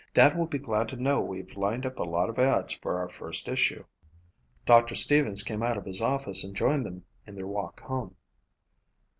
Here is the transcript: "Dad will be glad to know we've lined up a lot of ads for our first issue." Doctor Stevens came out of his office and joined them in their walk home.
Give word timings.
"Dad 0.15 0.35
will 0.35 0.47
be 0.47 0.57
glad 0.57 0.87
to 0.87 0.95
know 0.95 1.21
we've 1.21 1.55
lined 1.55 1.85
up 1.85 1.99
a 1.99 2.03
lot 2.03 2.27
of 2.27 2.39
ads 2.39 2.73
for 2.73 2.97
our 2.97 3.07
first 3.07 3.47
issue." 3.47 3.85
Doctor 4.65 4.95
Stevens 4.95 5.43
came 5.43 5.61
out 5.61 5.77
of 5.77 5.85
his 5.85 6.01
office 6.01 6.43
and 6.43 6.55
joined 6.55 6.87
them 6.87 7.05
in 7.27 7.35
their 7.35 7.45
walk 7.45 7.81
home. 7.81 8.15